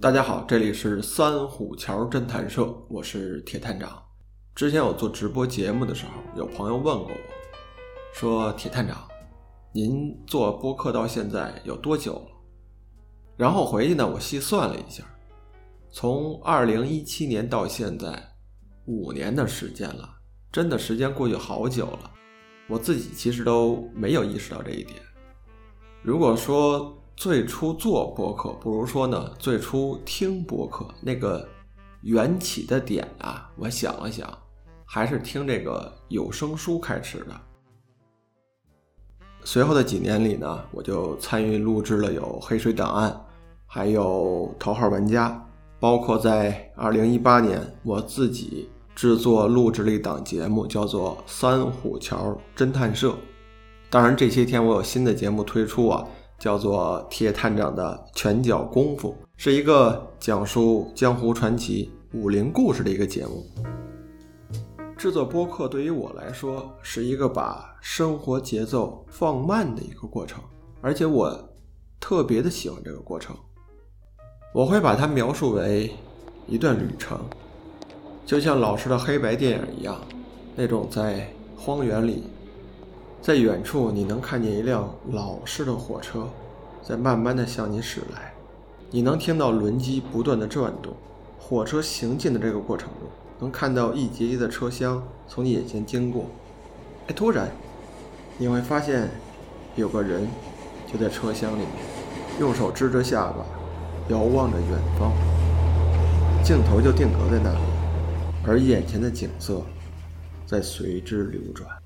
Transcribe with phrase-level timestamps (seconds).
[0.00, 4.02] 大家好，这里是三虎桥侦探社，我是铁探长。
[4.54, 7.16] 之前我做直播节目的时候，有朋友问过我，
[8.12, 9.08] 说铁探长，
[9.72, 12.26] 您做播客到现在有多久了？
[13.36, 15.04] 然后回去呢，我细算了一下，
[15.90, 18.20] 从二零一七年到现在，
[18.86, 20.08] 五年的时间了，
[20.50, 22.10] 真的时间过去好久了，
[22.72, 24.98] 我自己其实都没有意识到这一点。
[26.00, 31.46] 如果说，最初做播客，不如说呢，最初听播客那个
[32.00, 34.26] 缘起的点啊，我想了想，
[34.86, 37.40] 还是听这个有声书开始的。
[39.44, 43.10] 随后的几年里呢，我就参与录制了有《黑水档案》，
[43.66, 45.28] 还有《头号玩家》，
[45.78, 53.10] 包括在2018年，我自己制作录制了一档节目，叫做《三虎桥侦探社》。
[53.90, 56.06] 当然，这些天我有新的节目推出啊。
[56.38, 63.46] 叫做铁探长的拳脚功夫，是一个讲述江湖传奇、武林故事的一个节目。
[64.96, 70.42] 制作播客对于我来说是一个把生活节奏放慢的一个过程，
[70.80, 71.32] 而且我
[72.00, 73.36] 特别的喜欢这个过程。
[74.52, 75.92] 我会把它描述为
[76.48, 77.20] 一段旅程，
[78.24, 79.96] 就像老式的黑白电影一样，
[80.56, 82.24] 那种在荒原里。
[83.20, 86.28] 在远处，你能看见一辆老式的火车，
[86.82, 88.32] 在慢慢的向你驶来。
[88.90, 90.92] 你能听到轮机不断的转动。
[91.38, 96.26] 火车行进的这个过程中，能看到一节节的车厢从你眼前经过。
[97.06, 97.48] 哎，突然，
[98.38, 99.08] 你会发现，
[99.76, 100.26] 有个人
[100.90, 101.68] 就在车厢里面，
[102.40, 103.44] 用手支着下巴，
[104.08, 105.12] 遥望着远方。
[106.42, 107.58] 镜头就定格在那里，
[108.44, 109.64] 而眼前的景色
[110.46, 111.81] 在随之流转。